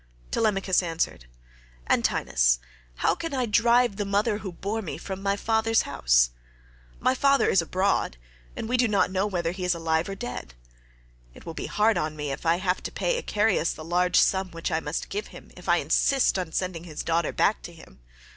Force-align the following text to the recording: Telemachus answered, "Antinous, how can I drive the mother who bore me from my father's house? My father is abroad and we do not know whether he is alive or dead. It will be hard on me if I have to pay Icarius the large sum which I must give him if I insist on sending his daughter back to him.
Telemachus 0.31 0.81
answered, 0.81 1.27
"Antinous, 1.85 2.57
how 2.95 3.13
can 3.13 3.35
I 3.35 3.45
drive 3.45 3.97
the 3.97 4.03
mother 4.03 4.39
who 4.39 4.51
bore 4.51 4.81
me 4.81 4.97
from 4.97 5.21
my 5.21 5.35
father's 5.35 5.83
house? 5.83 6.31
My 6.99 7.13
father 7.13 7.47
is 7.49 7.61
abroad 7.61 8.17
and 8.55 8.67
we 8.67 8.77
do 8.77 8.87
not 8.87 9.11
know 9.11 9.27
whether 9.27 9.51
he 9.51 9.63
is 9.63 9.75
alive 9.75 10.09
or 10.09 10.15
dead. 10.15 10.55
It 11.35 11.45
will 11.45 11.53
be 11.53 11.67
hard 11.67 11.99
on 11.99 12.15
me 12.15 12.31
if 12.31 12.47
I 12.47 12.55
have 12.55 12.81
to 12.81 12.91
pay 12.91 13.19
Icarius 13.21 13.73
the 13.75 13.85
large 13.85 14.19
sum 14.19 14.49
which 14.49 14.71
I 14.71 14.79
must 14.79 15.07
give 15.09 15.27
him 15.27 15.51
if 15.55 15.69
I 15.69 15.75
insist 15.77 16.39
on 16.39 16.51
sending 16.51 16.85
his 16.85 17.03
daughter 17.03 17.31
back 17.31 17.61
to 17.61 17.71
him. 17.71 17.99